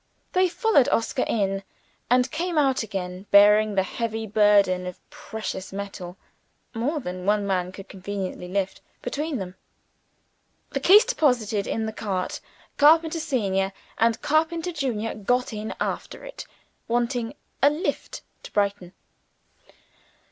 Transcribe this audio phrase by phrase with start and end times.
[0.33, 1.61] They followed Oscar in,
[2.09, 6.17] and came out again, bearing the heavy burden of precious metal
[6.73, 9.53] more than one man could conveniently lift between them.
[10.71, 12.39] The case deposited in the cart,
[12.77, 16.47] carpenter senior and carpenter junior got in after it,
[16.87, 18.93] wanting "a lift" to Brighton.